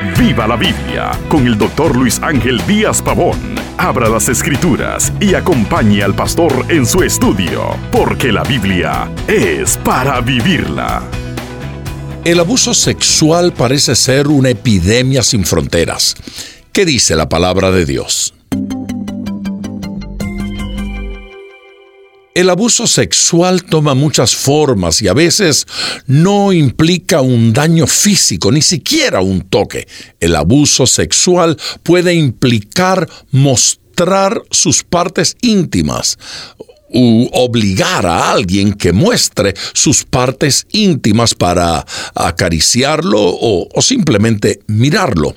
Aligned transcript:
Viva 0.00 0.46
la 0.46 0.54
Biblia 0.54 1.10
con 1.28 1.44
el 1.44 1.58
doctor 1.58 1.96
Luis 1.96 2.20
Ángel 2.22 2.64
Díaz 2.68 3.02
Pavón. 3.02 3.36
Abra 3.78 4.08
las 4.08 4.28
escrituras 4.28 5.12
y 5.18 5.34
acompañe 5.34 6.04
al 6.04 6.14
pastor 6.14 6.66
en 6.68 6.86
su 6.86 7.02
estudio, 7.02 7.76
porque 7.90 8.30
la 8.30 8.44
Biblia 8.44 9.10
es 9.26 9.76
para 9.78 10.20
vivirla. 10.20 11.02
El 12.24 12.38
abuso 12.38 12.74
sexual 12.74 13.52
parece 13.52 13.96
ser 13.96 14.28
una 14.28 14.50
epidemia 14.50 15.24
sin 15.24 15.44
fronteras. 15.44 16.14
¿Qué 16.70 16.84
dice 16.84 17.16
la 17.16 17.28
palabra 17.28 17.72
de 17.72 17.84
Dios? 17.84 18.37
El 22.38 22.50
abuso 22.50 22.86
sexual 22.86 23.64
toma 23.64 23.94
muchas 23.94 24.36
formas 24.36 25.02
y 25.02 25.08
a 25.08 25.12
veces 25.12 25.66
no 26.06 26.52
implica 26.52 27.20
un 27.20 27.52
daño 27.52 27.88
físico, 27.88 28.52
ni 28.52 28.62
siquiera 28.62 29.20
un 29.20 29.40
toque. 29.40 29.88
El 30.20 30.36
abuso 30.36 30.86
sexual 30.86 31.58
puede 31.82 32.14
implicar 32.14 33.08
mostrar 33.32 34.40
sus 34.52 34.84
partes 34.84 35.36
íntimas 35.40 36.16
u 36.90 37.28
obligar 37.32 38.06
a 38.06 38.30
alguien 38.30 38.72
que 38.72 38.92
muestre 38.92 39.54
sus 39.72 40.04
partes 40.04 40.68
íntimas 40.70 41.34
para 41.34 41.84
acariciarlo 42.14 43.18
o, 43.20 43.68
o 43.74 43.82
simplemente 43.82 44.60
mirarlo. 44.68 45.34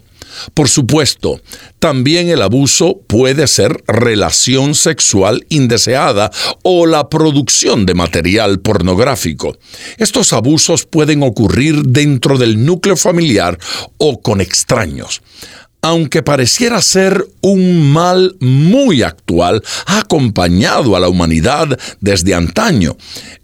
Por 0.53 0.70
supuesto, 0.70 1.41
también 1.80 2.30
el 2.30 2.41
abuso 2.41 3.02
puede 3.08 3.48
ser 3.48 3.84
relación 3.88 4.76
sexual 4.76 5.45
indeseada 5.49 6.31
o 6.63 6.85
la 6.85 7.09
producción 7.09 7.85
de 7.85 7.94
material 7.94 8.59
pornográfico. 8.59 9.57
Estos 9.98 10.34
abusos 10.34 10.85
pueden 10.85 11.23
ocurrir 11.23 11.84
dentro 11.84 12.38
del 12.38 12.66
núcleo 12.66 12.98
familiar 12.98 13.57
o 13.98 14.21
con 14.21 14.41
extraños 14.41 15.21
aunque 15.81 16.21
pareciera 16.21 16.82
ser 16.82 17.26
un 17.41 17.91
mal 17.91 18.35
muy 18.40 19.01
actual, 19.01 19.63
ha 19.87 19.99
acompañado 19.99 20.96
a 20.96 20.99
la 20.99 21.10
humanidad 21.10 21.79
desde 21.99 22.35
antaño. 22.35 22.96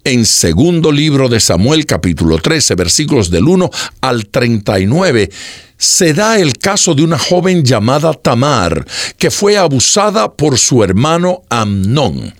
En 0.04 0.24
segundo 0.24 0.92
libro 0.92 1.28
de 1.28 1.40
Samuel 1.40 1.84
capítulo 1.84 2.38
13 2.38 2.76
versículos 2.76 3.30
del 3.30 3.48
1 3.48 3.70
al 4.00 4.26
39, 4.28 5.30
se 5.76 6.14
da 6.14 6.38
el 6.38 6.58
caso 6.58 6.94
de 6.94 7.02
una 7.02 7.18
joven 7.18 7.64
llamada 7.64 8.12
Tamar, 8.12 8.86
que 9.16 9.30
fue 9.30 9.56
abusada 9.56 10.32
por 10.32 10.58
su 10.58 10.82
hermano 10.82 11.42
Amnón. 11.48 12.34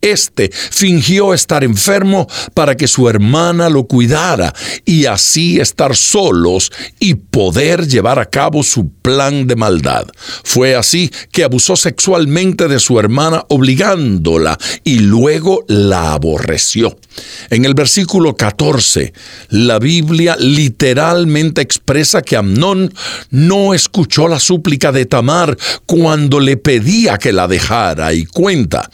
Este 0.00 0.50
fingió 0.52 1.32
estar 1.32 1.62
enfermo 1.62 2.26
para 2.54 2.76
que 2.76 2.88
su 2.88 3.08
hermana 3.08 3.68
lo 3.68 3.84
cuidara 3.84 4.52
y 4.84 5.06
así 5.06 5.60
estar 5.60 5.94
solos 5.94 6.72
y 6.98 7.14
poder 7.14 7.86
llevar 7.86 8.18
a 8.18 8.26
cabo 8.26 8.64
su 8.64 8.90
plan 8.90 9.46
de 9.46 9.54
maldad. 9.54 10.06
Fue 10.42 10.74
así 10.74 11.10
que 11.30 11.44
abusó 11.44 11.76
sexualmente 11.76 12.66
de 12.66 12.80
su 12.80 12.98
hermana 12.98 13.44
obligándola 13.48 14.58
y 14.82 14.98
luego 14.98 15.64
la 15.68 16.14
aborreció. 16.14 16.96
En 17.50 17.64
el 17.64 17.74
versículo 17.74 18.34
14, 18.36 19.12
la 19.50 19.78
Biblia 19.78 20.36
literalmente 20.36 21.60
expresa 21.60 22.22
que 22.22 22.36
Amnón 22.36 22.92
no 23.30 23.72
escuchó 23.72 24.26
la 24.26 24.40
súplica 24.40 24.90
de 24.90 25.06
Tamar 25.06 25.56
cuando 25.86 26.40
le 26.40 26.56
pedía 26.56 27.18
que 27.18 27.32
la 27.32 27.46
dejara 27.46 28.12
y 28.14 28.24
cuenta 28.24 28.90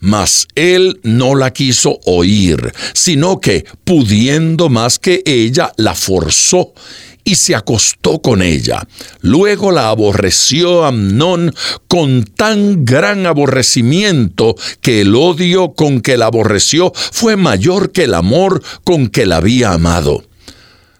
mas 0.00 0.48
él 0.54 0.98
no 1.02 1.34
la 1.34 1.52
quiso 1.52 2.00
oír, 2.06 2.72
sino 2.94 3.40
que, 3.40 3.64
pudiendo 3.84 4.68
más 4.68 4.98
que 4.98 5.22
ella, 5.24 5.72
la 5.76 5.94
forzó 5.94 6.72
y 7.24 7.34
se 7.36 7.54
acostó 7.54 8.20
con 8.20 8.42
ella. 8.42 8.86
Luego 9.20 9.70
la 9.70 9.90
aborreció 9.90 10.84
Amnón 10.84 11.54
con 11.86 12.24
tan 12.24 12.84
gran 12.84 13.26
aborrecimiento 13.26 14.56
que 14.80 15.02
el 15.02 15.14
odio 15.14 15.74
con 15.74 16.00
que 16.00 16.16
la 16.16 16.26
aborreció 16.26 16.92
fue 16.94 17.36
mayor 17.36 17.92
que 17.92 18.04
el 18.04 18.14
amor 18.14 18.62
con 18.84 19.08
que 19.08 19.26
la 19.26 19.36
había 19.36 19.72
amado. 19.72 20.24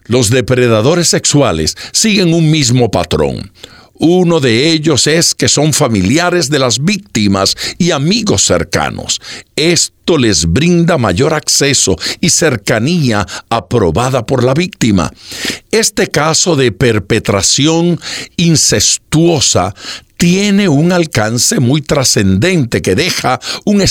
Los 0.04 0.30
depredadores 0.30 1.08
sexuales 1.08 1.76
siguen 1.92 2.34
un 2.34 2.50
mismo 2.50 2.90
patrón. 2.90 3.52
Uno 4.02 4.40
de 4.40 4.70
ellos 4.72 5.06
es 5.06 5.34
que 5.34 5.46
son 5.46 5.74
familiares 5.74 6.48
de 6.48 6.58
las 6.58 6.82
víctimas 6.82 7.54
y 7.76 7.90
amigos 7.90 8.42
cercanos. 8.42 9.20
Esto 9.56 10.16
les 10.16 10.46
brinda 10.46 10.96
mayor 10.96 11.34
acceso 11.34 11.96
y 12.18 12.30
cercanía 12.30 13.26
aprobada 13.50 14.24
por 14.24 14.42
la 14.42 14.54
víctima. 14.54 15.12
Este 15.70 16.08
caso 16.08 16.56
de 16.56 16.72
perpetración 16.72 18.00
incestuosa 18.38 19.74
tiene 20.16 20.70
un 20.70 20.92
alcance 20.92 21.60
muy 21.60 21.82
trascendente 21.82 22.80
que 22.80 22.94
deja 22.94 23.38
un 23.66 23.82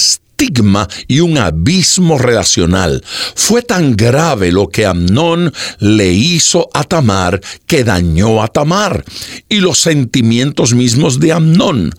y 1.07 1.19
un 1.19 1.38
abismo 1.38 2.17
relacional. 2.17 3.03
Fue 3.35 3.61
tan 3.61 3.95
grave 3.95 4.51
lo 4.51 4.69
que 4.69 4.85
Amnón 4.85 5.53
le 5.79 6.11
hizo 6.13 6.69
a 6.73 6.83
Tamar 6.85 7.41
que 7.67 7.83
dañó 7.83 8.41
a 8.41 8.47
Tamar 8.47 9.03
y 9.50 9.59
los 9.59 9.79
sentimientos 9.79 10.73
mismos 10.73 11.19
de 11.19 11.33
Amnón. 11.33 11.94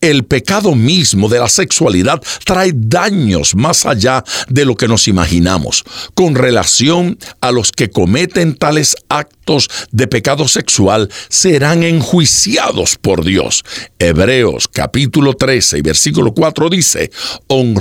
El 0.00 0.24
pecado 0.24 0.74
mismo 0.74 1.28
de 1.28 1.38
la 1.38 1.48
sexualidad 1.48 2.20
trae 2.44 2.72
daños 2.74 3.54
más 3.54 3.86
allá 3.86 4.24
de 4.48 4.64
lo 4.64 4.74
que 4.74 4.88
nos 4.88 5.06
imaginamos 5.06 5.84
con 6.14 6.34
relación 6.34 7.18
a 7.40 7.52
los 7.52 7.70
que 7.70 7.90
cometen 7.90 8.56
tales 8.56 8.96
actos 9.08 9.70
de 9.92 10.08
pecado 10.08 10.48
sexual 10.48 11.10
serán 11.28 11.82
enjuiciados 11.82 12.96
por 12.96 13.24
Dios. 13.24 13.62
Hebreos 13.98 14.68
capítulo 14.68 15.34
13 15.34 15.78
y 15.78 15.82
versículo 15.82 16.34
4 16.34 16.68
dice, 16.70 17.10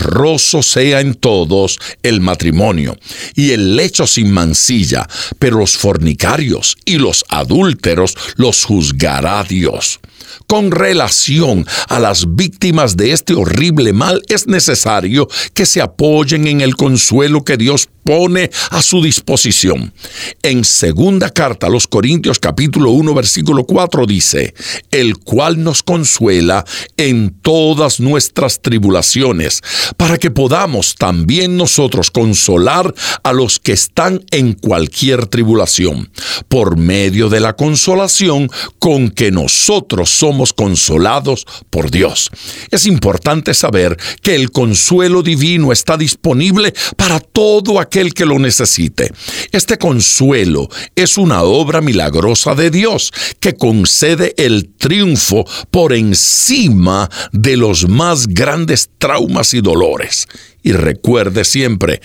honroso 0.03 0.62
sea 0.62 1.00
en 1.00 1.16
todos 1.16 1.80
el 2.03 2.19
matrimonio 2.19 2.97
y 3.36 3.52
el 3.52 3.75
lecho 3.75 4.06
sin 4.06 4.31
mancilla, 4.31 5.08
pero 5.40 5.58
los 5.58 5.78
fornicarios 5.78 6.78
y 6.86 6.97
los 6.97 7.24
adúlteros 7.30 8.16
los 8.36 8.66
juzgará 8.66 9.44
Dios. 9.44 10.00
Con 10.47 10.72
relación 10.72 11.66
a 11.89 12.00
las 12.00 12.35
víctimas 12.35 12.97
de 12.97 13.11
este 13.11 13.34
horrible 13.34 13.94
mal, 13.94 14.22
es 14.28 14.47
necesario 14.47 15.28
que 15.53 15.66
se 15.66 15.81
apoyen 15.81 16.47
en 16.47 16.61
el 16.61 16.75
consuelo 16.75 17.44
que 17.44 17.57
Dios 17.57 17.89
pone 18.03 18.50
a 18.69 18.81
su 18.81 19.01
disposición. 19.01 19.94
En 20.41 20.66
segunda 20.66 21.29
carta 21.29 21.67
a 21.67 21.69
los 21.69 21.88
Corintios 21.88 22.39
capítulo 22.39 22.91
1 22.91 23.13
versículo 23.13 23.63
4 23.66 24.06
dice, 24.06 24.53
el 24.91 25.17
cual 25.17 25.63
nos 25.63 25.83
consuela 25.83 26.66
en 26.97 27.33
todas 27.41 28.00
nuestras 28.00 28.62
tribulaciones, 28.62 29.62
para 29.97 30.17
que 30.17 30.31
podamos 30.31 30.95
también 30.95 31.57
nosotros 31.57 32.12
consolar 32.12 32.94
a 33.23 33.33
los 33.33 33.59
que 33.59 33.72
están 33.72 34.23
en 34.31 34.53
cualquier 34.53 35.28
tribulación, 35.28 36.12
por 36.47 36.78
medio 36.78 37.29
de 37.29 37.39
la 37.39 37.56
consolación 37.56 38.50
con 38.79 39.09
que 39.09 39.31
nosotros 39.31 40.09
somos 40.13 40.53
consolados 40.53 41.46
por 41.69 41.91
Dios. 41.91 42.29
Es 42.72 42.85
importante 42.85 43.53
saber 43.53 43.97
que 44.22 44.35
el 44.35 44.51
consuelo 44.51 45.22
divino 45.24 45.72
está 45.72 45.97
disponible 45.97 46.74
para 46.96 47.19
todo 47.19 47.79
aquel 47.79 48.13
que 48.13 48.25
lo 48.25 48.40
necesite. 48.40 49.12
Este 49.51 49.78
consuelo 49.78 50.69
es 50.96 51.18
una 51.18 51.44
obra 51.44 51.81
milagrosa 51.81 52.56
de 52.56 52.69
Dios 52.69 53.12
que 53.40 53.56
concede 53.56 54.34
el 54.38 54.69
triunfo 54.78 55.46
por 55.72 55.94
encima 55.94 57.09
de 57.31 57.57
los 57.57 57.88
más 57.90 58.28
grandes 58.28 58.90
traumas 58.97 59.53
y 59.53 59.62
dolores. 59.62 60.28
Y 60.62 60.72
recuerde 60.72 61.44
siempre, 61.44 62.01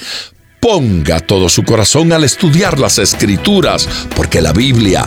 Ponga 0.61 1.21
todo 1.21 1.49
su 1.49 1.63
corazón 1.63 2.13
al 2.13 2.25
estudiar 2.25 2.81
las 2.81 2.99
escrituras, 2.99 3.89
porque 4.17 4.41
la 4.41 4.53
Biblia 4.53 5.07